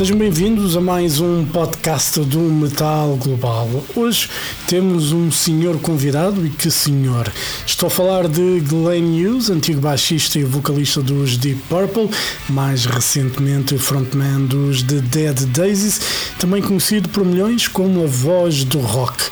[0.00, 3.68] Sejam bem-vindos a mais um podcast do Metal Global.
[3.94, 4.30] Hoje
[4.66, 7.30] temos um senhor convidado e que senhor.
[7.66, 12.08] Estou a falar de Glenn Hughes, antigo baixista e vocalista dos Deep Purple,
[12.48, 16.00] mais recentemente frontman dos The Dead Daisies,
[16.38, 19.22] também conhecido por milhões como a voz do rock.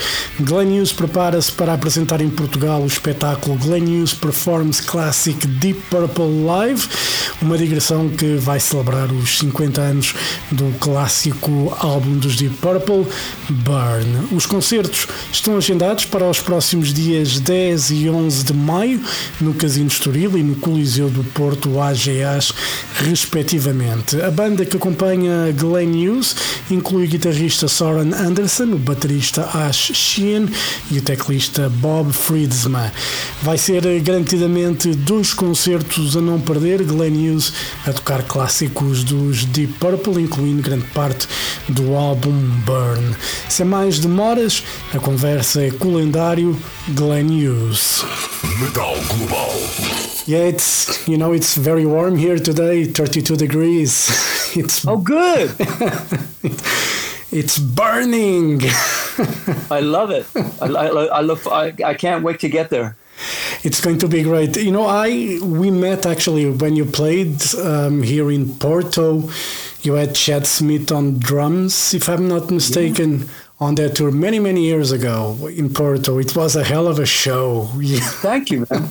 [0.40, 6.44] Glenn Hughes prepara-se para apresentar em Portugal o espetáculo Glenn Hughes Performs Classic Deep Purple
[6.44, 6.86] Live,
[7.42, 10.14] uma digressão que vai celebrar os 50 anos
[10.58, 13.06] do clássico álbum dos Deep Purple,
[13.48, 14.28] Burn.
[14.32, 19.00] Os concertos estão agendados para os próximos dias 10 e 11 de maio
[19.40, 22.52] no Casino Estoril e no Coliseu do Porto AGAs,
[22.96, 24.20] respectivamente.
[24.20, 26.34] A banda que acompanha Glenn Hughes
[26.68, 30.46] inclui o guitarrista Soren Anderson, o baterista Ash Sheehan
[30.90, 32.92] e o teclista Bob Friedsma.
[33.42, 37.52] Vai ser garantidamente dois concertos a não perder, Glenn Hughes
[37.86, 41.28] a tocar clássicos dos Deep Purple, incluindo incluindo grande parte
[41.68, 42.32] do álbum
[42.64, 43.14] Burn.
[43.48, 44.62] Sem mais demoras,
[44.94, 46.58] a conversa é com o lendário
[46.94, 48.04] Glenn Hughes.
[48.60, 49.52] Metal Global.
[50.26, 54.08] Yeah, it's you know it's very warm here today, 32 degrees.
[54.56, 55.50] It's Oh, good.
[57.30, 58.62] it's burning.
[59.70, 60.26] I love it.
[60.60, 61.46] I, I, I look.
[61.46, 62.96] I, I can't wait to get there.
[63.62, 64.56] It's going to be great.
[64.56, 69.28] You know, I we met actually when you played um, here in Porto.
[69.88, 73.26] You had Chad Smith on drums, if I'm not mistaken, yeah.
[73.58, 76.18] on that tour many many years ago in Porto.
[76.18, 77.70] It was a hell of a show.
[78.20, 78.82] Thank you, man.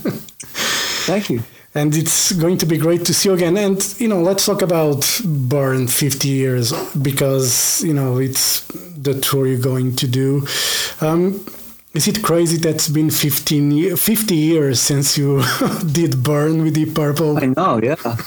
[1.05, 1.43] Thank you.
[1.75, 3.57] And it's going to be great to see you again.
[3.57, 8.65] And you know, let's talk about Burn 50 years because you know it's
[8.97, 10.47] the tour you're going to do.
[10.99, 11.45] Um,
[11.93, 15.43] is it crazy that's been 15 50 years since you
[15.91, 17.37] did burn with Deep Purple?
[17.37, 18.17] I know, yeah.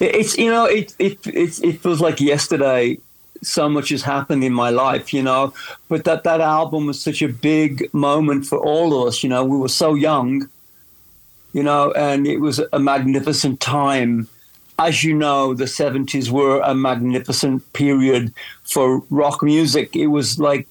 [0.00, 2.98] It's you know it it it, it feels like yesterday.
[3.42, 5.52] So much has happened in my life, you know.
[5.88, 9.22] But that that album was such a big moment for all of us.
[9.22, 10.48] You know, we were so young,
[11.52, 14.28] you know, and it was a magnificent time.
[14.78, 18.32] As you know, the seventies were a magnificent period
[18.64, 19.94] for rock music.
[19.94, 20.66] It was like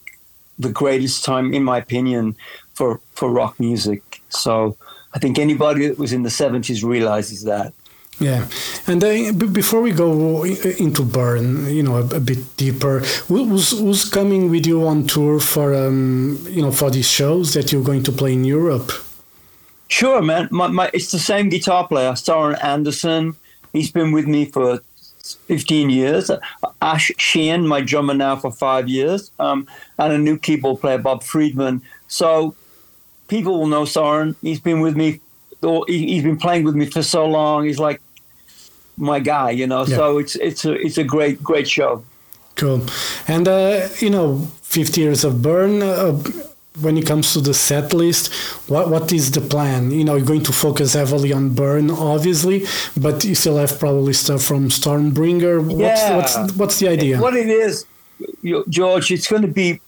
[0.59, 2.35] the greatest time, in my opinion,
[2.73, 4.21] for for rock music.
[4.29, 4.75] So
[5.13, 7.73] I think anybody that was in the seventies realizes that.
[8.19, 8.47] Yeah,
[8.87, 14.07] and then before we go into Burn, you know, a, a, bit deeper, who's who's
[14.07, 18.03] coming with you on tour for um, you know for these shows that you're going
[18.03, 18.91] to play in Europe?
[19.87, 20.47] Sure, man.
[20.51, 23.35] My, my it's the same guitar player, Soren Andersen.
[23.73, 24.81] He's been with me for
[25.47, 26.29] 15 years.
[26.81, 31.23] Ash Sheehan, my drummer now for five years, um, and a new keyboard player, Bob
[31.23, 31.81] Fridzema.
[32.07, 32.55] So
[33.27, 34.35] people will know Soren.
[34.41, 35.21] He's been with me,
[35.87, 37.65] he's been playing with me for so long.
[37.65, 38.01] He's like
[38.97, 39.85] my guy, you know.
[39.85, 39.95] Yeah.
[39.97, 42.03] So it's it's a it's a great great show.
[42.55, 42.85] Cool,
[43.27, 45.81] and uh, you know, 50 years of Burn.
[45.81, 46.21] Uh,
[46.81, 48.33] when it comes to the set list,
[48.67, 49.91] what what is the plan?
[49.91, 52.65] You know, you're going to focus heavily on Burn, obviously,
[52.99, 55.79] but you still have probably stuff from Stormbringer.
[55.79, 56.17] Yeah.
[56.17, 57.19] What's, what's, what's the idea?
[57.21, 57.85] What it is,
[58.69, 59.81] George, it's going to be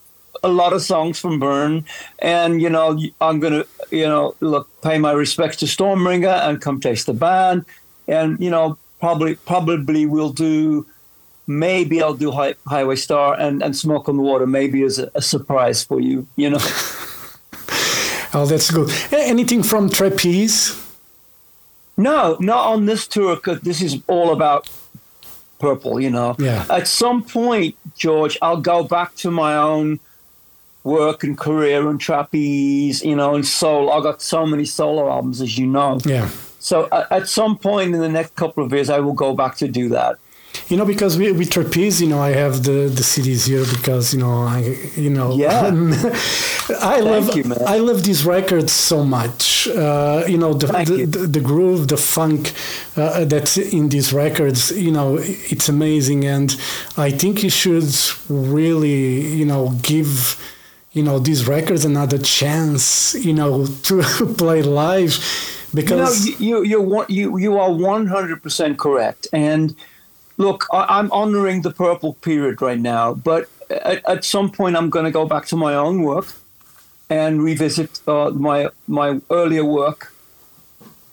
[0.45, 1.83] a lot of songs from Burn,
[2.19, 6.61] and you know, I'm going to you know look pay my respects to Stormbringer and
[6.61, 7.65] come taste the band,
[8.07, 10.85] and you know, probably probably we'll do
[11.47, 15.11] maybe I'll do High, Highway Star and, and Smoke on the Water, maybe as a,
[15.15, 16.57] a surprise for you, you know.
[18.33, 18.91] oh, that's good.
[19.11, 20.81] Anything from Trapeze?
[21.97, 24.69] No, not on this tour because this is all about
[25.59, 26.35] purple, you know.
[26.37, 26.65] Yeah.
[26.69, 29.99] At some point, George, I'll go back to my own
[30.85, 33.91] work and career and trapeze, you know, and soul.
[33.91, 35.99] I got so many solo albums, as you know.
[36.05, 36.29] Yeah.
[36.59, 39.67] So at some point in the next couple of years, I will go back to
[39.67, 40.17] do that.
[40.69, 44.13] You know because we, with trapeze you know i have the the CDs here because
[44.13, 44.61] you know i
[44.95, 45.35] you know.
[45.35, 45.65] Yeah.
[46.95, 49.67] I love you, i love these records so much.
[49.67, 52.53] Uh, you know the the, the, the, groove the funk
[52.95, 56.25] uh, that's in these records you know it's amazing.
[56.25, 56.55] And
[56.97, 57.93] i think you should
[58.29, 60.39] really you know give
[60.95, 64.01] you know these records another chance you know to
[64.37, 65.13] play live
[65.73, 69.75] because you know, you you you you are 100% correct and
[70.37, 74.89] look, I, am honoring the purple period right now, but at, at some point I'm
[74.89, 76.27] going to go back to my own work
[77.09, 80.13] and revisit uh, my my earlier work.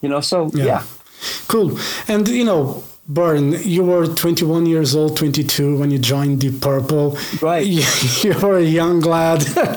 [0.00, 0.64] You know, so yeah.
[0.64, 0.82] yeah.
[1.48, 1.78] Cool.
[2.08, 7.18] And you know, Burn, you were 21 years old, 22 when you joined Deep Purple.
[7.40, 7.66] Right.
[7.66, 7.82] You,
[8.22, 9.42] you were a young lad.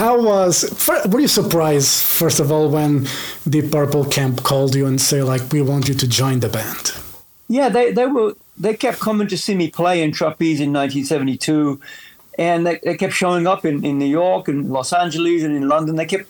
[0.00, 0.64] how was
[1.08, 3.06] were you surprised first of all when
[3.48, 6.94] Deep Purple Camp called you and say like we want you to join the band?
[7.48, 11.80] Yeah, they they were they kept coming to see me play in Trapeze in 1972,
[12.38, 15.68] and they, they kept showing up in, in New York and Los Angeles and in
[15.68, 15.96] London.
[15.96, 16.28] They kept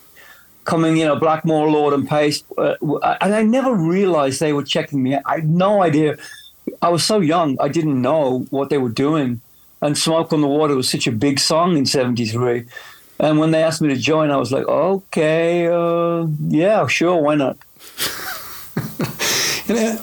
[0.64, 2.74] coming, you know, Blackmore, Lord, and Paice, uh,
[3.20, 5.16] and I never realized they were checking me.
[5.16, 6.16] I had no idea.
[6.82, 9.40] I was so young, I didn't know what they were doing.
[9.82, 12.66] And Smoke on the Water was such a big song in '73.
[13.18, 17.34] And when they asked me to join, I was like, okay, uh, yeah, sure, why
[17.34, 17.56] not?
[19.66, 19.98] you know,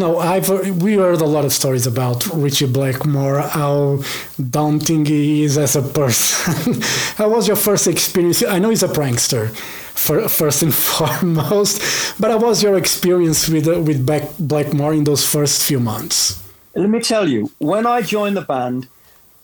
[0.00, 0.48] I've
[0.80, 4.02] we heard a lot of stories about Ritchie Blackmore, how
[4.40, 6.80] daunting he is as a person.
[7.16, 8.42] how was your first experience?
[8.42, 11.82] I know he's a prankster, for, first and foremost,
[12.18, 14.06] but how was your experience with uh, with
[14.38, 16.42] Blackmore in those first few months?
[16.74, 18.88] Let me tell you, when I joined the band,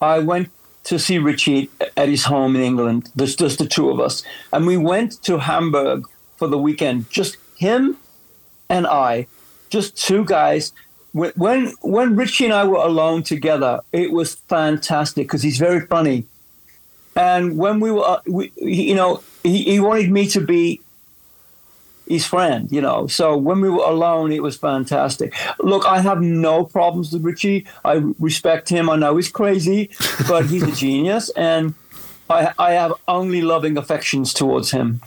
[0.01, 0.49] I went
[0.85, 3.11] to see Richie at his home in England.
[3.15, 6.09] There's just the two of us, and we went to Hamburg
[6.39, 7.11] for the weekend.
[7.11, 7.99] Just him
[8.71, 9.27] and I
[9.69, 10.73] just two guys.
[11.13, 16.27] When when Ritchie and I were alone together, it was fantastic because he's very funny.
[17.17, 20.81] And when we were, uh, we, you know, he, he wanted me to be
[22.09, 23.07] his friend, you know.
[23.09, 25.35] So when we were alone, it was fantastic.
[25.59, 27.67] Look, I have no problems with Ritchie.
[27.85, 28.89] I respect him.
[28.89, 29.91] I know he's crazy,
[30.29, 31.31] but he's a genius.
[31.31, 31.75] And
[32.31, 35.01] I, I have only loving affections towards him.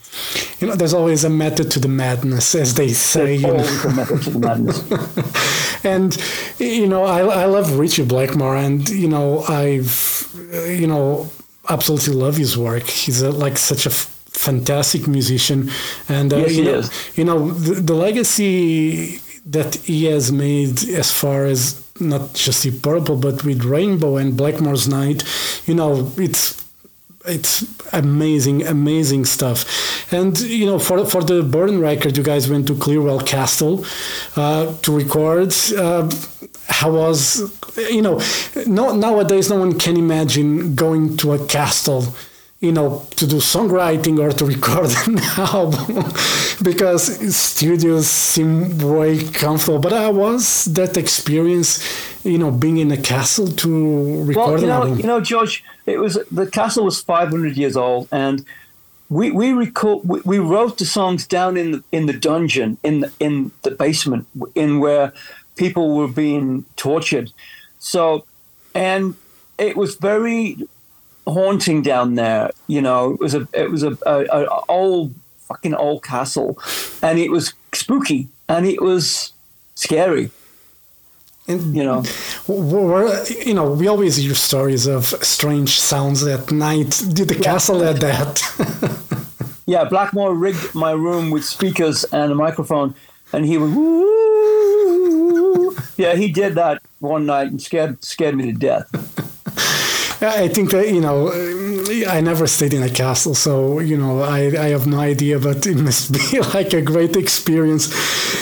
[0.59, 3.37] You know, there's always a method to the madness, as they say.
[3.37, 5.83] There's always a method to the madness.
[5.85, 6.17] and
[6.59, 11.29] you know, I, I love Ritchie Blackmore, and you know, I've you know
[11.69, 12.83] absolutely love his work.
[12.83, 15.69] He's a, like such a fantastic musician,
[16.09, 17.17] and uh, yes, you know, is.
[17.17, 22.71] you know the, the legacy that he has made as far as not just the
[22.79, 25.23] purple, but with Rainbow and Blackmore's Night,
[25.65, 26.60] you know, it's
[27.25, 27.63] it's
[27.93, 30.11] amazing, amazing stuff.
[30.13, 33.85] And you know, for for the Burn record, you guys went to Clearwell Castle
[34.35, 35.53] uh, to record.
[35.75, 36.09] Uh,
[36.67, 38.21] how was you know?
[38.65, 42.13] No, nowadays, no one can imagine going to a castle
[42.61, 46.05] you know, to do songwriting or to record an album
[46.61, 49.79] because studios seem way comfortable.
[49.79, 51.83] But I was that experience,
[52.23, 54.99] you know, being in a castle to record well, you know, an album.
[54.99, 58.45] You know, George, it was the castle was 500 years old, and
[59.09, 62.99] we we record we, we wrote the songs down in the in the dungeon in
[63.01, 65.13] the, in the basement in where
[65.55, 67.33] people were being tortured.
[67.79, 68.25] So,
[68.75, 69.15] and
[69.57, 70.67] it was very
[71.27, 72.51] haunting down there.
[72.67, 76.57] You know, it was a it was a, a, a old fucking old castle,
[77.01, 79.33] and it was spooky and it was
[79.75, 80.31] scary.
[81.47, 82.03] And you know,
[82.47, 87.01] we're, you know, we always hear stories of strange sounds at night.
[87.13, 87.41] Did the yeah.
[87.41, 88.41] castle had that?
[89.65, 92.93] yeah, Blackmore rigged my room with speakers and a microphone,
[93.33, 93.73] and he would.
[93.73, 95.75] Woo!
[95.97, 98.87] Yeah, he did that one night and scared scared me to death.
[100.21, 101.31] I think that you know,
[102.07, 105.65] I never stayed in a castle, so you know, I, I have no idea, but
[105.65, 107.87] it must be like a great experience.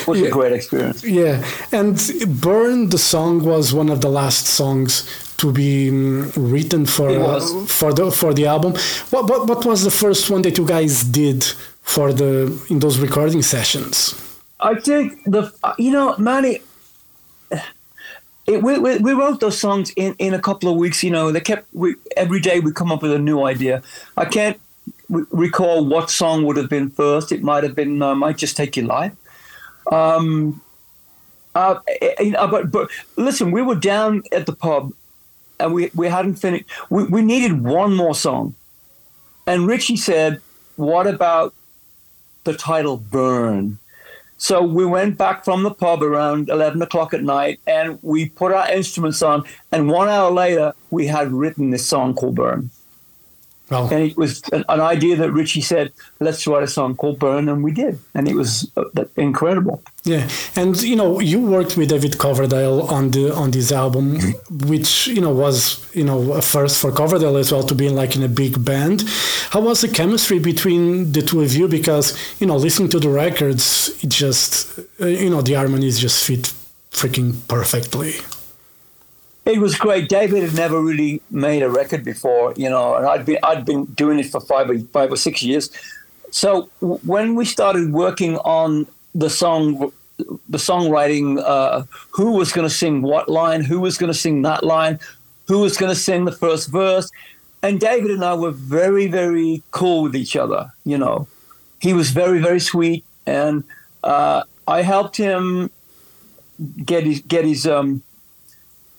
[0.02, 0.28] It was yeah.
[0.28, 1.04] a great experience.
[1.04, 1.96] Yeah, and
[2.28, 5.08] "Burn" the song was one of the last songs
[5.38, 8.74] to be um, written for uh, for the for the album.
[9.12, 11.44] What, what what was the first one that you guys did
[11.82, 12.32] for the
[12.70, 14.16] in those recording sessions?
[14.60, 16.60] I think the you know Manny
[18.50, 21.04] it, we, we, we, wrote those songs in, in a couple of weeks.
[21.04, 23.84] You know, they kept we, every day we come up with a new idea.
[24.18, 24.60] I can't
[25.10, 27.32] re- recall what song would have been first.
[27.32, 29.14] It might have been uh, "Might Just Take Your Life."
[29.92, 30.62] Um,
[31.54, 31.80] uh,
[32.38, 34.94] uh, but but listen, we were down at the pub,
[35.60, 36.66] and we we hadn't finished.
[36.90, 38.56] We we needed one more song,
[39.46, 40.42] and Ritchie said,
[40.76, 41.54] "What about
[42.46, 43.78] the title Burn?"
[44.42, 48.54] So we went back from the pub around 11 o'clock at night and we put
[48.54, 49.44] our instruments on.
[49.70, 52.72] And one hour later, we had written this song called Burn.
[53.72, 57.48] And it was an, an, idea that Ritchie said, let's write a song called Burn,
[57.50, 58.00] and we did.
[58.16, 59.84] And it was uh, incredible.
[60.04, 60.28] Yeah.
[60.56, 64.20] And, you know, you worked with David Coverdale on the on this album,
[64.68, 67.96] which, you know, was, you know, a first for Coverdale as well to be in,
[67.96, 69.04] like in a big band.
[69.52, 71.68] How was the chemistry between the two of you?
[71.68, 76.26] Because, you know, listening to the records, it just, uh, you know, the harmonies just
[76.26, 76.52] fit
[76.92, 78.16] freaking perfectly.
[79.46, 80.10] It was great.
[80.10, 83.86] David had never really made a record before, you know, and I'd been I'd been
[83.86, 85.72] doing it for five or five or six years.
[86.32, 92.74] So when we started working on the song, the songwriting, uh, who was going to
[92.74, 95.00] sing what line, who was going to sing that line,
[95.48, 97.10] who was going to sing the first verse,
[97.64, 100.72] and David and I were very, very cool with each other.
[100.86, 101.28] You know,
[101.80, 103.64] he was very, very sweet, and
[104.04, 105.72] uh, I helped him
[106.86, 107.66] get his get his.
[107.66, 108.04] Um,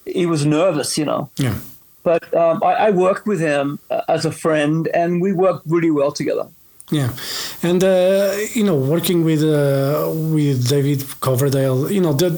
[0.05, 1.31] he was nervous, you know.
[1.37, 1.59] Yeah.
[2.03, 5.91] But um, I, I worked with him uh, as a friend, and we worked really
[5.91, 6.49] well together.
[6.91, 7.11] Yeah,
[7.63, 12.31] and uh, you know, working with uh, with David Coverdale, you know, the,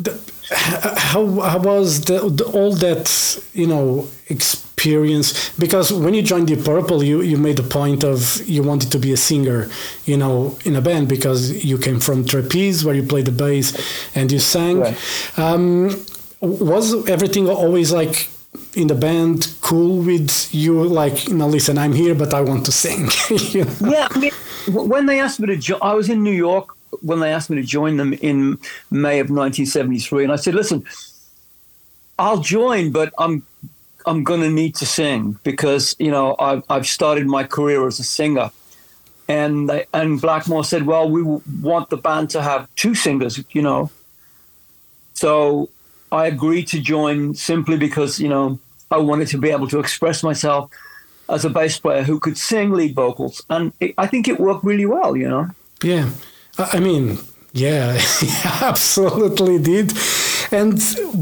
[0.00, 0.18] the
[0.50, 5.50] how, how was the, the, all that you know experience?
[5.50, 8.98] Because when you joined the Purple, you you made a point of you wanted to
[8.98, 9.68] be a singer,
[10.04, 13.72] you know, in a band because you came from trapeze where you played the bass
[14.16, 14.80] and you sang.
[14.80, 15.38] Right.
[15.38, 15.90] Um,
[16.40, 18.28] was everything always like
[18.74, 20.84] in the band cool with you?
[20.84, 23.90] Like you know listen i'm here but i want to sing you know?
[23.90, 24.32] yeah I mean,
[24.66, 27.56] when they asked me to join i was in new york when they asked me
[27.56, 28.58] to join them in
[28.90, 30.84] may of 1973 and i said listen
[32.18, 33.44] i'll join but i'm
[34.06, 37.98] i'm going to need to sing because you know I've, I've started my career as
[37.98, 38.50] a singer.
[39.28, 43.62] And they, and blackmore said well we want the band to have two singers you
[43.62, 43.90] know.
[45.14, 45.68] So
[46.12, 48.58] I agreed to join simply because, you know,
[48.90, 50.70] I wanted to be able to express myself
[51.28, 53.42] as a bass player who could sing lead vocals.
[53.48, 55.48] And it, I think it worked really well, you know?
[55.82, 56.10] Yeah.
[56.58, 57.18] I mean,
[57.52, 58.00] yeah,
[58.44, 59.92] absolutely did.
[60.52, 60.80] And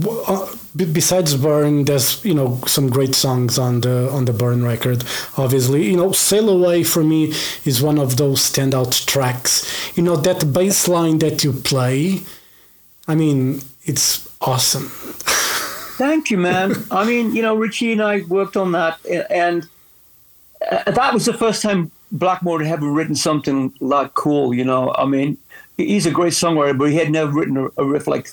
[0.08, 5.04] uh, besides Burn, there's you know some great songs on the on the Burn record.
[5.36, 9.96] Obviously, you know, "Sail Away" for me is one of those standout tracks.
[9.96, 12.20] You know that bass line that you play.
[13.06, 14.88] I mean, it's awesome.
[15.98, 16.74] Thank you, man.
[16.90, 18.98] I mean, you know, Ritchie and I worked on that,
[19.30, 19.68] and
[20.70, 24.54] uh, that was the first time Blackmore had ever written something like cool.
[24.54, 25.38] You know, I mean,
[25.76, 28.28] he's a great songwriter, but he had never written a, a riff like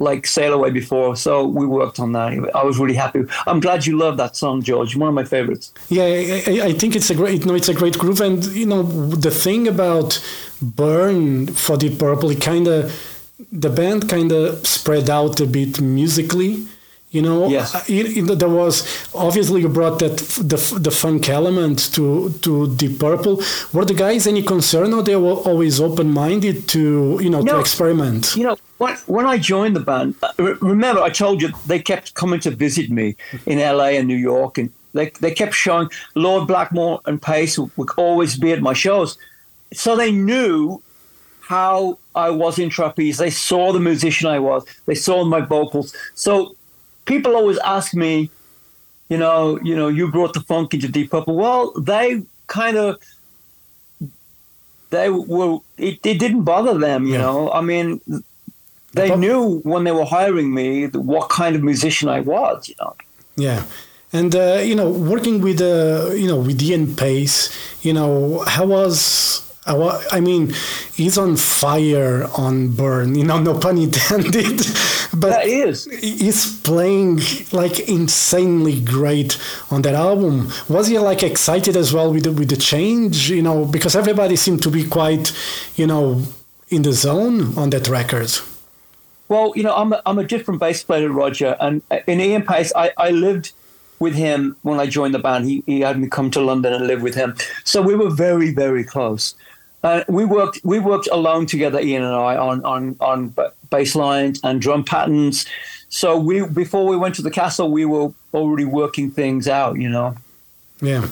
[0.00, 1.14] like Sail Away before.
[1.14, 2.32] So we worked on that.
[2.54, 3.22] I was really happy.
[3.46, 4.96] I'm glad you love that song, George.
[4.96, 5.72] One of my favorites.
[5.90, 8.20] Yeah, I, I think it's a great, you know, it's a great groove.
[8.20, 10.24] And you know, the thing about
[10.62, 13.19] Burn for Deep Purple, it kind of
[13.52, 16.66] the band kind of spread out a bit musically
[17.10, 17.48] you know?
[17.48, 17.74] Yes.
[17.90, 23.00] it, it, there was obviously you brought that the, the funk element to to deep
[23.00, 23.42] purple.
[23.72, 28.36] Were the guys any concern or they were always open-minded to you know, to experiment?
[28.36, 32.14] You know when, when i joined the band uh, remember i told you they kept
[32.14, 36.48] coming to visit me in la and new york and they, they kept showing lord
[36.48, 39.16] blackmore and paice would always be at my shows.
[39.72, 40.82] So they knew
[41.50, 43.18] how I was in trapeze.
[43.18, 44.64] They saw the musician I was.
[44.86, 45.92] They saw my vocals.
[46.14, 46.54] So
[47.06, 48.30] people always ask me,
[49.08, 51.34] you know, you know, you brought the funk into Deep Purple.
[51.34, 53.00] Well, they kind of
[54.90, 57.26] they were it, it didn't bother them, you yeah.
[57.26, 57.50] know.
[57.50, 58.00] I mean,
[58.92, 62.94] they knew when they were hiring me what kind of musician I was, you know.
[63.34, 63.64] Yeah.
[64.12, 67.40] And uh, you know, working with uh, you know with Ian Paice
[67.82, 70.54] you know, how was I mean,
[70.94, 74.56] he's on fire on Burn, you know, no pun intended.
[75.14, 75.84] but that is.
[75.84, 77.20] He's playing
[77.52, 79.38] like insanely great
[79.70, 80.50] on that album.
[80.68, 83.30] Was he like excited as well with the, with the change?
[83.30, 85.32] You know, because everybody seemed to be quite,
[85.76, 86.22] you know,
[86.70, 88.30] in the zone on that record.
[89.28, 92.20] Well, you know, I'm a, I'm a different bass player, to Roger, and uh, in
[92.20, 93.52] Ian Paice, I, I lived
[94.00, 95.44] with him when I joined the band.
[95.44, 97.36] He, he had me come to London and live with him.
[97.64, 99.34] So we were very, very close.
[99.82, 103.34] Uh, we worked we worked alone together, Ian and I, on on on
[103.70, 105.46] bass lines and drum patterns.
[105.88, 109.88] So we before we went to the castle, we were already working things out, you
[109.88, 110.16] know.
[110.82, 111.08] Yeah,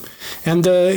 [0.46, 0.92] and uh,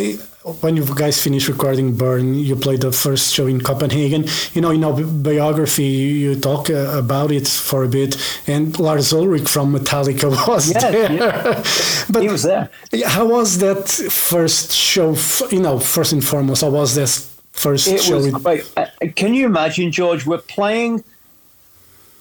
[0.61, 4.25] when you guys finished recording Burn, you played the first show in Copenhagen.
[4.53, 9.13] You know, in our biography, you talk uh, about it for a bit, and Lars
[9.13, 11.11] Ulrich from Metallica was yes, there.
[11.11, 11.63] Yeah.
[12.09, 12.69] but he was there.
[13.05, 15.15] How was that first show?
[15.51, 18.17] You know, first and foremost, how was this first it show?
[18.17, 20.25] Was, like, uh, can you imagine, George?
[20.25, 21.03] We're playing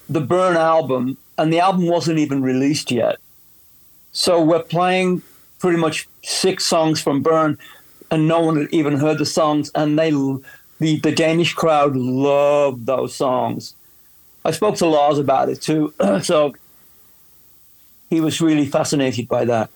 [0.09, 3.19] the Burn album, and the album wasn't even released yet.
[4.13, 5.23] So we're playing
[5.61, 7.59] pretty much six songs from Burn,
[8.11, 12.87] and no one had even heard the songs, and they the the Danish crowd loved
[12.87, 13.75] those songs.
[14.45, 16.55] I spoke to Lars about it too, so
[18.09, 19.71] he was really fascinated by that.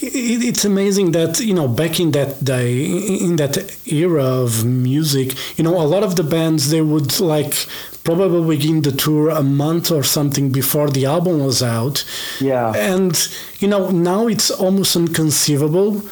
[0.00, 5.64] It's amazing that you know back in that day, in that era of music, you
[5.64, 7.54] know, a lot of the bands they would like
[8.02, 12.04] probably begin the tour a month or something before the album was out.
[12.40, 13.16] Yeah, and
[13.58, 16.02] you know now it's almost inconceivable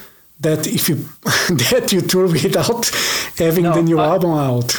[0.41, 0.97] that if you
[1.71, 2.91] that you tour without
[3.37, 4.77] having no, the new I, album out.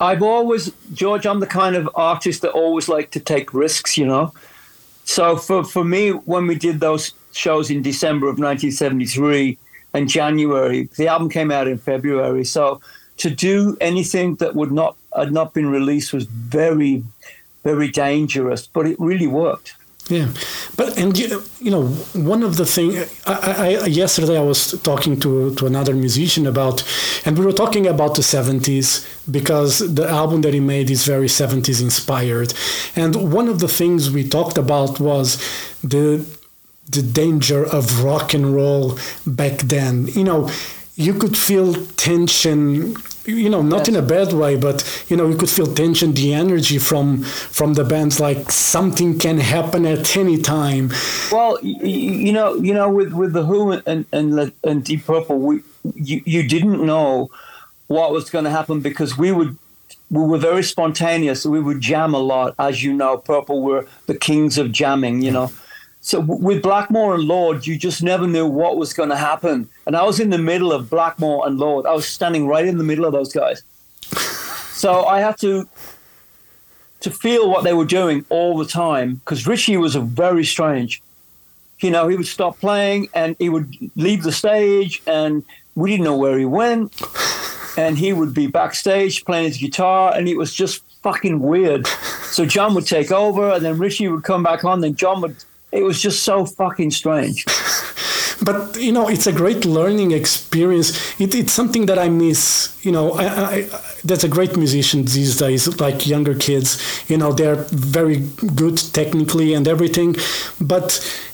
[0.00, 1.26] I've always George.
[1.26, 3.96] I'm the kind of artist that always like to take risks.
[3.96, 4.32] You know,
[5.04, 9.58] so for for me, when we did those shows in December of 1973
[9.94, 10.88] and January.
[10.96, 12.44] The album came out in February.
[12.44, 12.80] So
[13.18, 17.04] to do anything that would not had not been released was very,
[17.62, 18.66] very dangerous.
[18.66, 19.74] But it really worked.
[20.10, 20.28] Yeah,
[20.76, 25.54] but and you, know one of the thing I, I, yesterday I was talking to
[25.54, 26.84] to another musician about,
[27.24, 31.28] and we were talking about the seventies because the album that he made is very
[31.28, 32.52] seventies inspired,
[32.94, 35.38] and one of the things we talked about was
[35.82, 36.22] the
[36.88, 40.06] the danger of rock and roll back then.
[40.08, 40.50] You know,
[40.96, 42.94] you could feel tension
[43.26, 43.88] you know not yes.
[43.88, 47.74] in a bad way but you know you could feel tension the energy from from
[47.74, 50.92] the bands like something can happen at any time
[51.32, 55.62] well you, know you know with with the who and and, and deep purple we
[55.94, 57.30] you, you didn't know
[57.86, 59.56] what was going to happen because we would
[60.10, 64.14] we were very spontaneous we would jam a lot as you know purple were the
[64.14, 65.50] kings of jamming you know
[66.04, 69.66] so with Blackmore and Lord, you just never knew what was going to happen.
[69.86, 71.86] And I was in the middle of Blackmore and Lord.
[71.86, 73.62] I was standing right in the middle of those guys.
[74.74, 75.66] So I had to
[77.00, 81.02] to feel what they were doing all the time because Ritchie was a very strange.
[81.80, 85.42] You know, he would stop playing and he would leave the stage, and
[85.74, 87.00] we didn't know where he went.
[87.78, 91.86] And he would be backstage playing his guitar, and it was just fucking weird.
[92.30, 95.36] So Jon would take over, and then Ritchie would come back on, then Jon would
[95.74, 97.44] it was just so fucking strange.
[98.42, 101.20] but you know, it's a great learning experience.
[101.20, 102.78] It, it's something that I miss.
[102.84, 103.68] You know, I, I,
[104.04, 106.78] that's a great musician these days, like younger kids.
[107.10, 108.18] You know, they're very
[108.54, 110.16] good technically and everything,
[110.60, 110.88] but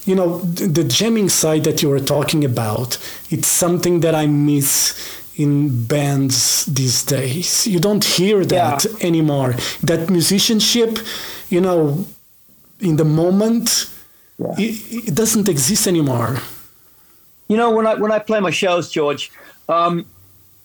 [0.05, 2.97] you know, the jamming side that you were talking about,
[3.29, 7.67] it's something that I miss in bands these days.
[7.67, 9.07] You don't hear that yeah.
[9.07, 9.53] anymore.
[9.83, 10.99] That musicianship,
[11.49, 12.05] you know,
[12.79, 13.87] in the moment
[14.41, 14.55] yeah.
[14.57, 16.37] it, it, doesn't exist anymore.
[17.47, 19.31] You know, when I when I play my shows, George,
[19.69, 20.05] um,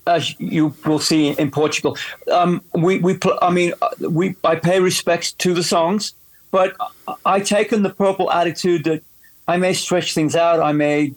[0.07, 1.97] as you will see in Portugal,
[2.33, 6.15] um, we we pl- I mean, uh, we I pay respects to the songs,
[6.51, 6.77] but
[7.25, 9.03] I taken the purple attitude that
[9.49, 10.61] I may stretch things out.
[10.61, 11.13] I may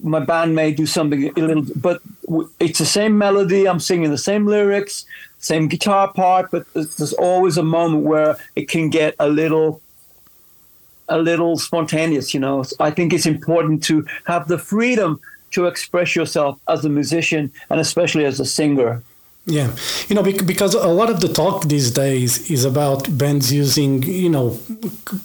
[0.00, 2.00] my band may do something a little, but
[2.60, 3.66] it's the same melody.
[3.66, 5.04] I'm singing the same lyrics,
[5.38, 9.80] same guitar part, but there's always a moment where it can get a little
[11.08, 12.64] a little spontaneous, you know.
[12.80, 15.20] I think it's important to have the freedom
[15.52, 19.02] to express yourself as a musician and especially as a singer.
[19.46, 19.74] Yeah,
[20.08, 24.28] you know, because a lot of the talk these days is about bands using, you
[24.28, 24.58] know,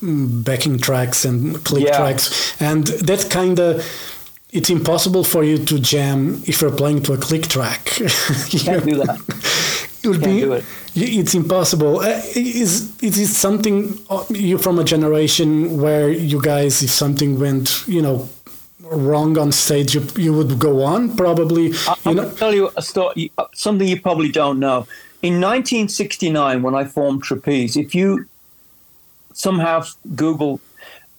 [0.02, 1.98] backing tracks and click yeah.
[1.98, 3.86] tracks, and that kind of
[4.54, 8.00] it's impossible for you to jam if you're playing to a click track.
[8.00, 9.20] you can't do that.
[10.04, 10.42] It would be.
[10.42, 10.66] It.
[10.96, 12.00] It's impossible.
[12.00, 17.40] Uh, is is it something uh, you from a generation where you guys, if something
[17.40, 18.28] went, you know,
[18.82, 21.74] wrong on stage, you, you would go on probably.
[21.88, 24.88] I, I'm to tell you a story, uh, something you probably don't know.
[25.22, 28.26] In 1969, when I formed Trapeze, if you
[29.34, 29.86] somehow
[30.16, 30.60] Google,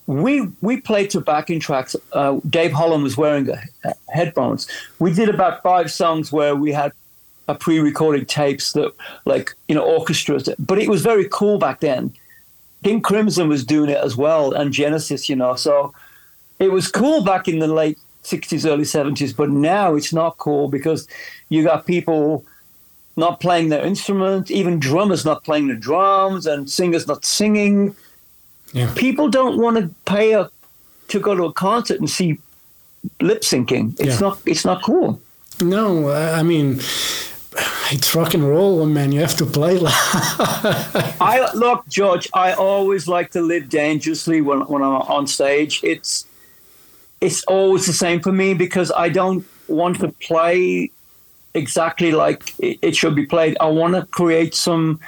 [0.06, 1.96] we we played to backing tracks.
[2.12, 4.68] Uh, Dave Holland was wearing a, headphones.
[4.98, 6.92] We did about five songs where we had
[7.48, 10.48] a pre-recorded tapes that like you know orchestras.
[10.58, 12.14] But it was very cool back then.
[12.82, 15.54] King crimson was doing it as well and genesis you know.
[15.54, 15.94] So
[16.58, 20.68] it was cool back in the late 60s early 70s but now it's not cool
[20.68, 21.06] because
[21.50, 22.44] you got people
[23.16, 27.94] not playing their instruments even drummers not playing the drums and singers not singing.
[28.72, 28.92] Yeah.
[28.96, 30.50] people don't want to pay a
[31.08, 32.38] to go to a concert and see
[33.20, 33.92] lip syncing.
[34.00, 34.28] It's yeah.
[34.28, 35.20] not it's not cool.
[35.62, 36.80] No i mean
[37.92, 39.12] it's rock and roll, man.
[39.12, 39.78] You have to play.
[39.84, 42.28] I look, George.
[42.34, 45.80] I always like to live dangerously when when I'm on stage.
[45.82, 46.26] It's
[47.20, 50.90] it's always the same for me because I don't want to play
[51.54, 53.56] exactly like it, it should be played.
[53.60, 55.00] I want to create some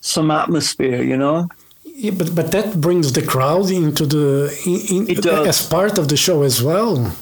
[0.00, 1.48] some atmosphere, you know.
[1.84, 6.16] Yeah, but but that brings the crowd into the in, in, as part of the
[6.16, 7.16] show as well.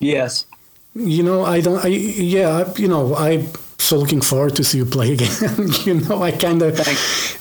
[0.00, 0.46] Yes.
[0.94, 1.84] You know, I don't.
[1.84, 2.72] I yeah.
[2.76, 3.46] You know, I
[3.86, 5.30] so looking forward to see you play again.
[5.84, 6.80] you know, I kind of,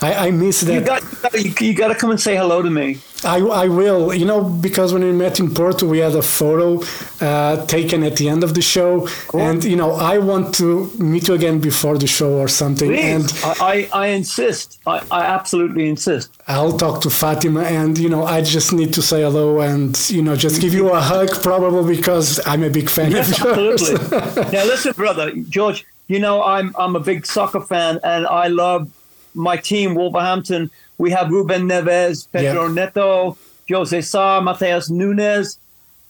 [0.01, 0.73] I, I miss that.
[0.73, 2.99] You got, you got to come and say hello to me.
[3.23, 6.83] I, I will, you know, because when we met in Porto, we had a photo
[7.21, 9.41] uh, taken at the end of the show, cool.
[9.41, 12.91] and you know, I want to meet you again before the show or something.
[12.91, 13.03] Please.
[13.03, 14.79] And I, I, I insist.
[14.85, 16.39] I, I absolutely insist.
[16.47, 20.21] I'll talk to Fatima, and you know, I just need to say hello and you
[20.21, 23.89] know, just give you a hug, probably because I'm a big fan yes, of yours.
[23.89, 24.43] Absolutely.
[24.51, 28.91] now, listen, brother, George you know, I'm I'm a big soccer fan, and I love
[29.33, 30.69] my team, Wolverhampton.
[30.97, 32.73] We have Ruben Neves, Pedro yep.
[32.73, 33.37] Neto,
[33.69, 35.59] Jose Sa, Matheus Nunes.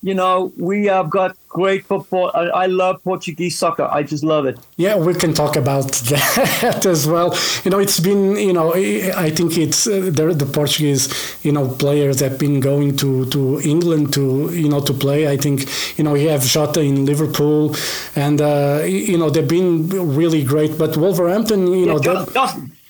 [0.05, 2.29] You know, we have got great football.
[2.35, 3.85] I, I, love Portuguese soccer.
[3.91, 4.59] I just love it.
[4.77, 7.35] Yeah, we can talk about that as well.
[7.63, 11.03] You know, it's been, you know, I think it's uh, the, Portuguese,
[11.43, 15.27] you know, players have been going to, to England to, you know, to play.
[15.27, 15.65] I think,
[15.97, 17.75] you know, we have Jota in Liverpool
[18.15, 20.77] and, uh, you know, they've been really great.
[20.77, 22.25] But Wolverhampton, you know, yeah,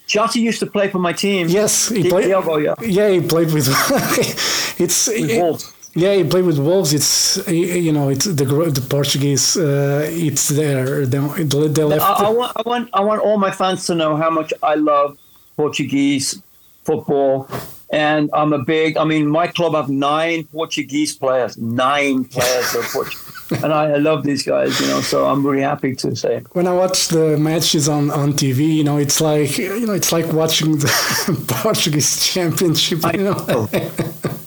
[0.06, 1.47] Jota used to play for my team.
[1.47, 2.25] Yes, he played.
[2.25, 2.75] Diogo, yeah.
[2.82, 3.67] yeah, he played with.
[4.80, 6.93] it's with yeah, he played with Wolves.
[6.93, 9.55] It's you know, it's the the Portuguese.
[9.55, 11.05] Uh, it's there.
[11.05, 12.03] They, they left.
[12.03, 14.75] I, I, want, I want, I want all my fans to know how much I
[14.75, 15.17] love
[15.55, 16.41] Portuguese
[16.84, 17.47] football,
[17.91, 18.97] and I'm a big.
[18.97, 21.58] I mean, my club have nine Portuguese players.
[21.58, 23.31] Nine players are Portuguese.
[23.63, 25.01] and I, I, love these guys, you know.
[25.01, 26.43] So I'm really happy to say.
[26.53, 30.12] When I watch the matches on, on TV, you know, it's like you know, it's
[30.12, 32.99] like watching the Portuguese championship.
[33.13, 33.45] You know.
[33.45, 33.69] know.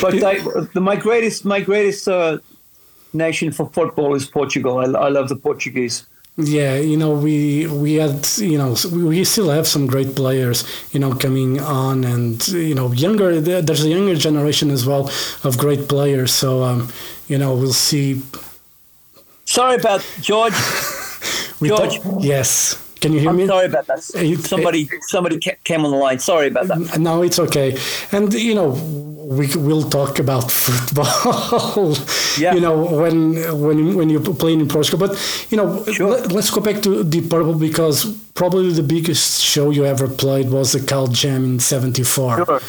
[0.00, 0.38] but I,
[0.74, 2.38] the, my greatest, my greatest uh,
[3.12, 4.78] nation for football is Portugal.
[4.78, 6.06] I, I love the Portuguese.
[6.38, 10.98] Yeah, you know, we we had, you know, we still have some great players, you
[10.98, 13.38] know, coming on, and you know, younger.
[13.38, 15.10] There's a younger generation as well
[15.44, 16.32] of great players.
[16.32, 16.88] So, um,
[17.28, 18.22] you know, we'll see.
[19.44, 20.54] Sorry about George.
[21.62, 22.00] George.
[22.20, 22.78] yes.
[23.02, 23.46] Can you hear I'm me?
[23.46, 24.00] Sorry about that.
[24.02, 26.20] Somebody, somebody came on the line.
[26.20, 26.98] Sorry about that.
[26.98, 27.76] No, it's okay.
[28.12, 28.72] And you know,
[29.38, 31.94] we will talk about football.
[32.38, 32.54] yeah.
[32.54, 35.12] You know, when when when you're playing in Portugal, but
[35.50, 36.10] you know, sure.
[36.10, 40.50] let, us go back to Deep Purple because probably the biggest show you ever played
[40.50, 42.44] was the Cal Jam in '74.
[42.44, 42.60] Sure.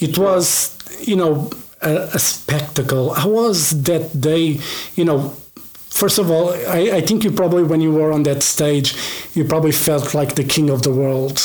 [0.00, 1.50] It was, you know,
[1.82, 3.14] a, a spectacle.
[3.14, 4.60] How was that day?
[4.94, 5.34] You know
[5.88, 8.94] first of all, I, I, think you probably, when you were on that stage,
[9.34, 11.40] you probably felt like the king of the world.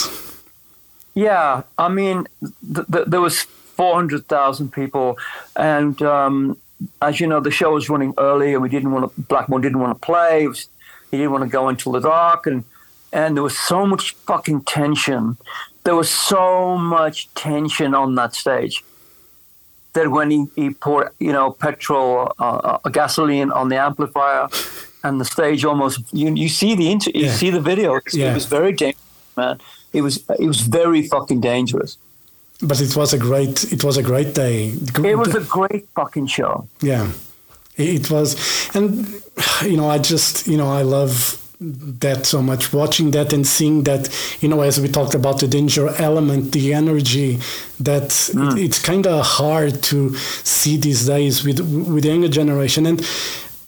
[1.15, 2.27] Yeah, I mean,
[2.73, 3.45] th- th- there was
[3.83, 5.17] 400,000 people,
[5.57, 6.57] and um,
[7.01, 9.21] as you know, the show was running early, and we didn't want to.
[9.23, 10.47] Blackmore didn't want to play.
[10.47, 10.69] Was,
[11.11, 12.63] he didn't want to go until the dark, and
[13.11, 15.35] and there was so much fucking tension.
[15.83, 18.85] There was so much tension on that stage
[19.91, 24.47] that when he, he poured, you know, petrol, uh, uh, gasoline on the amplifier,
[25.03, 27.33] and the stage almost you you see the inter, you yeah.
[27.41, 27.99] see the video.
[28.13, 28.31] Yeah.
[28.31, 29.59] It was very dangerous, man.
[29.91, 31.97] It was it was very fucking dangerous.
[32.63, 34.69] But it was a great it was a great day.
[34.69, 36.67] It was a great fucking show.
[36.81, 37.11] Yeah,
[37.75, 38.35] it was,
[38.73, 39.07] and
[39.63, 43.83] you know, I just you know I love that so much watching that and seeing
[43.83, 44.09] that
[44.41, 47.39] you know as we talked about the danger element the energy
[47.79, 48.51] that mm.
[48.51, 53.07] it, it's kind of hard to see these days with with the younger generation and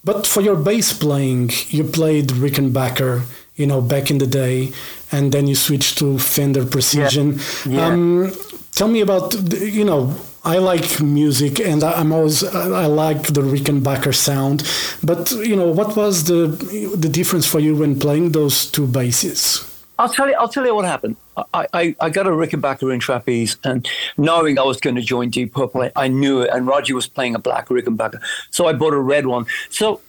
[0.04, 3.24] but for your bass playing you played rickenbacker
[3.56, 4.72] you know back in the day
[5.12, 7.76] and then you switch to fender precision yeah.
[7.76, 7.86] Yeah.
[7.88, 8.32] Um,
[8.72, 10.14] tell me about you know
[10.46, 14.64] I like music and I'm always I like the Rickenbacker sound.
[15.02, 16.48] But you know, what was the
[16.96, 19.66] the difference for you when playing those two basses?
[19.98, 20.36] I'll tell you.
[20.36, 21.16] I'll tell you what happened.
[21.54, 25.30] I, I, I got a Rickenbacker in trapeze, and knowing I was going to join
[25.30, 26.50] Deep Purple, I knew it.
[26.54, 29.46] And Roger was playing a black Rickenbacker, so I bought a red one.
[29.70, 30.02] So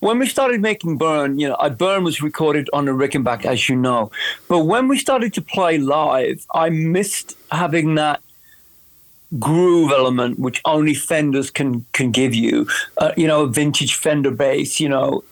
[0.00, 3.76] when we started making Burn, you know, Burn was recorded on a Rickenbacker, as you
[3.76, 4.10] know.
[4.48, 8.20] But when we started to play live, I missed having that
[9.40, 12.66] groove element which only Fenders can can give you.
[12.98, 14.80] Uh, you know, a vintage Fender bass.
[14.80, 15.24] You know,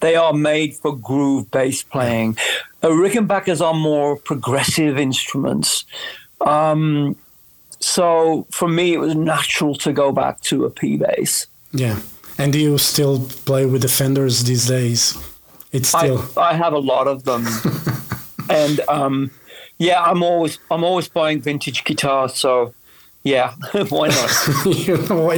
[0.00, 2.36] they are made for groove bass playing.
[2.82, 5.84] Uh, Rickenbackers are more progressive instruments.
[6.40, 7.16] Um,
[7.80, 11.46] so for me, it was natural to go back to a P bass.
[11.72, 11.98] Yeah,
[12.38, 15.16] and do you still play with the Fenders these days?
[15.72, 16.24] It's still.
[16.36, 17.46] I, I have a lot of them,
[18.50, 19.30] and um,
[19.78, 22.34] yeah, I'm always I'm always buying vintage guitars.
[22.34, 22.74] So
[23.22, 23.54] yeah,
[23.88, 24.66] why not?
[24.66, 25.32] you know,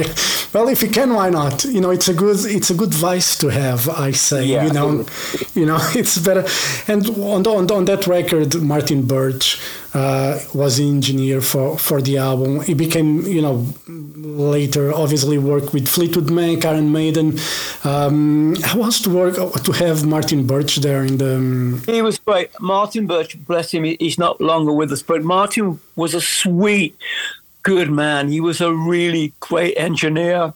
[0.53, 1.63] well, if you can, why not?
[1.65, 3.87] You know, it's a good it's a good vice to have.
[3.89, 4.65] I say, yeah.
[4.65, 5.05] you know,
[5.53, 6.45] you know, it's better.
[6.87, 9.61] And on on, on that record, Martin Birch
[9.93, 12.61] uh, was the engineer for for the album.
[12.61, 17.37] He became, you know, later obviously worked with Fleetwood Mac, Iron Maiden.
[17.83, 21.35] Um, how was to work to have Martin Birch there in the?
[21.35, 21.81] Um...
[21.85, 22.49] He was great.
[22.59, 26.95] Martin Birch, bless him, he's not longer with us, but Martin was a sweet
[27.63, 28.29] good man.
[28.29, 30.53] He was a really great engineer.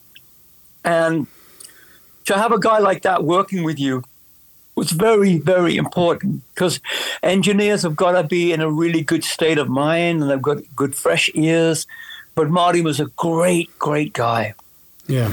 [0.84, 1.26] And
[2.26, 4.02] to have a guy like that working with you
[4.74, 6.80] was very, very important because
[7.22, 10.58] engineers have got to be in a really good state of mind and they've got
[10.74, 11.86] good, fresh ears.
[12.34, 14.54] But Marty was a great, great guy.
[15.06, 15.32] Yeah.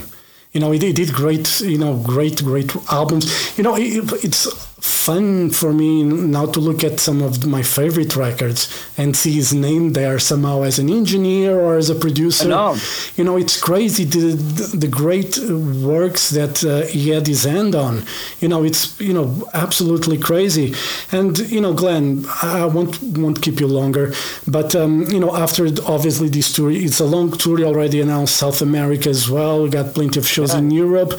[0.51, 3.57] You know, he did great, you know, great, great albums.
[3.57, 4.45] You know, it's
[4.81, 8.61] fun for me now to look at some of my favorite records
[8.97, 12.47] and see his name there somehow as an engineer or as a producer.
[12.49, 12.75] know.
[13.15, 14.33] You know, it's crazy the
[14.75, 18.03] the great works that uh, he had his hand on.
[18.39, 20.73] You know, it's you know absolutely crazy.
[21.11, 24.13] And you know, Glenn, I won't won't keep you longer,
[24.47, 28.35] but um, you know, after obviously this tour, it's a long tour already announced.
[28.35, 29.63] South America as well.
[29.63, 31.13] We got plenty of shows in Europe.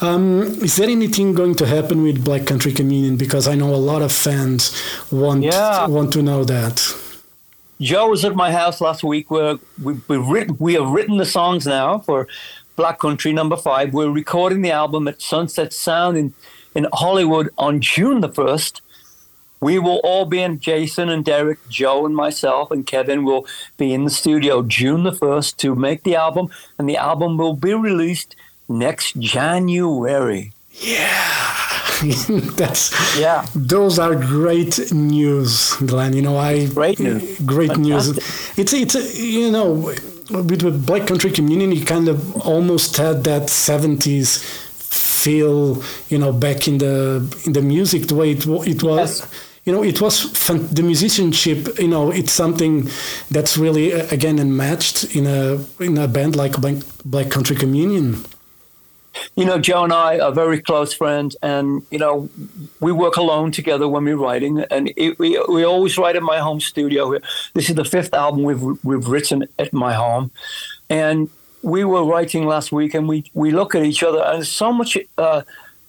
[0.00, 2.72] Um, is there anything going to happen with Black Country
[3.06, 3.16] Communion?
[3.18, 4.72] Because I know a lot of fans
[5.10, 5.86] want Yeah.
[5.86, 6.82] want to know that.
[7.80, 9.30] Joe was at my house last week.
[9.30, 12.26] Where we we written we have written the songs now for
[12.76, 13.92] Black Country Number Five.
[13.92, 16.32] We're recording the album at Sunset Sound in
[16.74, 18.82] in Hollywood on June the first.
[19.60, 23.46] We will all be in Jason and Derek, Joe and myself and Kevin will
[23.78, 27.54] be in the studio June the first to make the album, and the album will
[27.56, 28.36] be released
[28.68, 30.52] next January.
[32.56, 33.46] That's Yeah.
[33.54, 36.14] Those are great news, Glenn.
[36.14, 37.40] You know, I Great news.
[37.40, 38.08] Great news.
[38.58, 39.72] It's it's you know,
[40.30, 45.82] with the Black Country Communion, kind of almost had that seventies feel.
[46.08, 49.20] You know, back in the in the music, the way it it was.
[49.20, 49.42] Yes.
[49.64, 51.78] You know, it was fun, the musicianship.
[51.80, 52.88] You know, it's something
[53.32, 58.24] that's really uh, again unmatched in a in a band like Black, Black Country Communion.
[59.36, 62.28] You know, Joe and I are very close friends, and you know,
[62.80, 66.38] we work alone together when we're writing, and it, we we always write in my
[66.38, 67.18] home studio.
[67.52, 70.30] This is the fifth album we've we've written at my home,
[70.88, 71.28] and
[71.62, 74.98] we were writing last week, and we we look at each other, and so much.
[75.16, 75.42] Uh,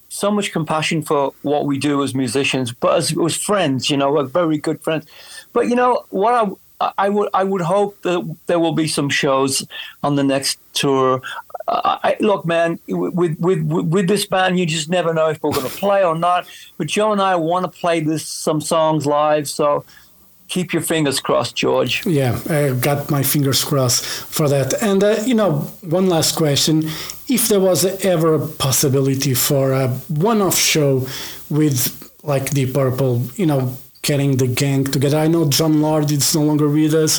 [0.09, 4.09] so much compassion for what we do as musicians, but as, as friends, you know,
[4.13, 5.05] we're very good friends.
[5.51, 9.09] But you know what I, I would I would hope that there will be some
[9.09, 9.65] shows
[10.03, 11.21] on the next tour.
[11.67, 15.69] I, look, man, with, with with this band, you just never know if we're going
[15.69, 16.47] to play or not.
[16.77, 19.83] But Joe and I want to play this some songs live, so
[20.47, 22.05] keep your fingers crossed, George.
[22.05, 24.81] Yeah, I got my fingers crossed for that.
[24.81, 26.83] And uh, you know, one last question:
[27.27, 31.05] If there was ever a possibility for a one-off show
[31.49, 33.77] with like Deep Purple, you know,
[34.07, 35.17] getting the gang together.
[35.17, 37.13] I know Jon Lord is no longer with us,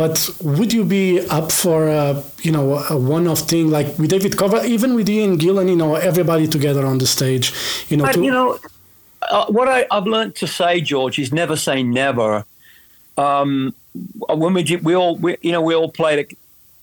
[0.00, 1.06] but would you be
[1.38, 5.38] up for a you know a one-off thing like with David Cover, even with Ian
[5.38, 7.46] Gillan, you know, everybody together on the stage,
[7.88, 8.04] you know?
[8.04, 8.58] But, to- you know,
[9.30, 12.44] uh, what I, I've learned to say, George, is never say never.
[13.16, 13.74] Um,
[14.28, 16.28] when we did, we all, we, you know, we all played at,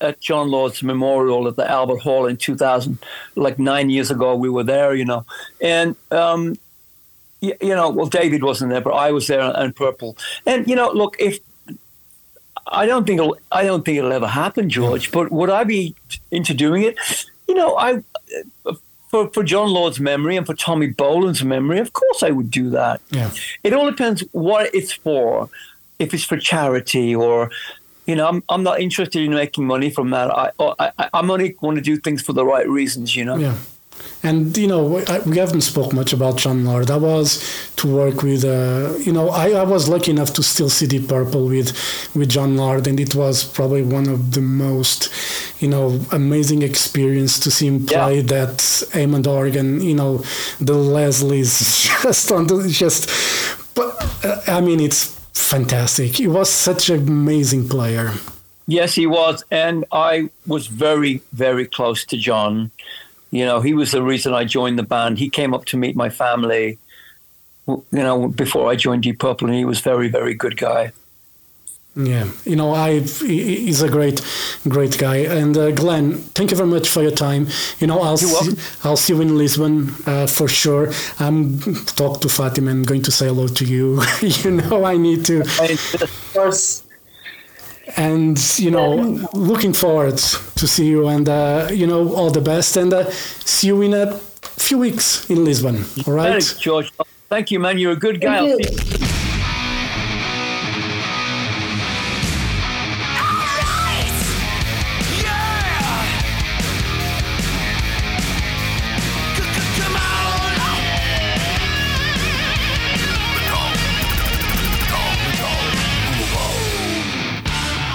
[0.07, 2.97] at Jon Lord's memorial at the Albert Hall in 2000,
[3.35, 4.35] like nine years ago.
[4.35, 5.25] We were there, you know,
[5.61, 6.57] and um,
[7.43, 10.17] you, you know, well, David wasn't there, but I was there and Purple.
[10.45, 11.39] And you know, look, if
[12.67, 15.11] I don't think it'll, I don't think it'll ever happen, George.
[15.11, 15.93] But would I be
[16.31, 16.97] into doing it?
[17.47, 18.01] You know, I
[19.09, 22.69] for for Jon Lord's memory and for Tommy Bolin's memory, of course I would do
[22.69, 23.01] that.
[23.11, 23.31] yeah.
[23.63, 25.49] It all depends what it's for.
[25.99, 27.51] If it's for charity or,
[28.07, 30.31] you know, I'm, I'm not interested in making money from that.
[30.31, 33.15] I, I I'm only want to do things for the right reasons.
[33.15, 33.35] You know.
[33.35, 33.57] Yeah.
[34.25, 36.89] And you know I- we haven't spoke much about Jon Lord.
[36.89, 37.43] I was
[37.75, 41.07] to work with, uh, you know, I, I was lucky enough to still see Deep
[41.09, 41.69] Purple with
[42.15, 45.09] with Jon Lord, and it was probably one of the most,
[45.59, 49.81] you know, amazing experience to see him play that Hammond organ.
[49.81, 50.23] You know,
[50.61, 53.09] the Leslie's just on the just,
[53.75, 53.91] but
[54.23, 56.15] uh, I mean it's fantastic.
[56.15, 58.11] He was such an amazing player.
[58.67, 62.71] Yes, he was, and I was very, very close to Jon.
[63.33, 65.17] You know, he was the reason I joined the band.
[65.17, 66.77] He came up to meet my family,
[67.67, 70.91] you know, before I joined Deep Purple, and he was very, very good guy.
[71.95, 74.21] Yeah, you know, I he's a great,
[74.67, 75.17] great guy.
[75.17, 77.47] And uh, Glenn, thank you very much for your time.
[77.79, 78.55] You know, I'll see.
[78.83, 80.91] I'll see you in Lisbon uh, for sure.
[81.19, 82.69] I'm talk to Fatima.
[82.69, 83.99] I'm going to say hello to you.
[84.21, 85.41] you know, I need to,
[86.01, 86.83] of course,
[87.97, 88.95] and you know,
[89.33, 91.07] looking forward to see you.
[91.07, 92.77] And uh, you know, all the best.
[92.77, 94.17] And uh, see you in a
[94.57, 95.83] few weeks in Lisbon.
[96.07, 96.31] All right.
[96.31, 96.91] thanks, George.
[97.29, 97.77] Thank you, man.
[97.79, 98.55] You're a good guy.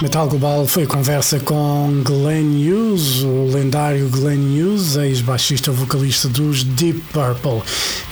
[0.01, 7.01] Metal Global foi conversa com Glenn Hughes, o lendário Glenn Hughes, ex-baixista vocalista dos Deep
[7.13, 7.61] Purple.